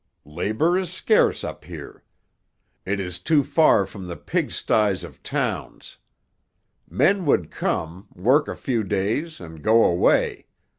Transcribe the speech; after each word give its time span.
Labour 0.25 0.79
is 0.79 0.91
scarce 0.91 1.43
up 1.43 1.63
here. 1.63 2.03
It 2.87 2.99
is 2.99 3.19
too 3.19 3.43
far 3.43 3.85
from 3.85 4.07
the 4.07 4.17
pigsties 4.17 5.03
of 5.03 5.21
towns. 5.21 5.97
Men 6.89 7.23
would 7.27 7.51
come, 7.51 8.07
work 8.15 8.47
a 8.47 8.55
few 8.55 8.83
days, 8.83 9.39
and 9.39 9.61
go 9.61 9.83
away. 9.85 10.47